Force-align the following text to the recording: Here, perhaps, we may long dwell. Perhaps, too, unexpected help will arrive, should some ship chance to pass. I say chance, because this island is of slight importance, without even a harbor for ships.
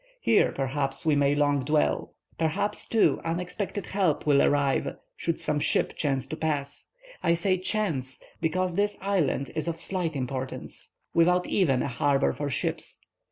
Here, 0.21 0.51
perhaps, 0.51 1.05
we 1.05 1.15
may 1.15 1.35
long 1.35 1.63
dwell. 1.63 2.15
Perhaps, 2.39 2.87
too, 2.87 3.21
unexpected 3.23 3.85
help 3.85 4.25
will 4.25 4.41
arrive, 4.41 4.95
should 5.15 5.37
some 5.39 5.59
ship 5.59 5.95
chance 5.95 6.25
to 6.25 6.35
pass. 6.35 6.87
I 7.21 7.35
say 7.35 7.59
chance, 7.59 8.19
because 8.41 8.73
this 8.73 8.97
island 8.99 9.51
is 9.53 9.67
of 9.67 9.79
slight 9.79 10.15
importance, 10.15 10.89
without 11.13 11.45
even 11.45 11.83
a 11.83 11.87
harbor 11.87 12.33
for 12.33 12.49
ships. 12.49 12.99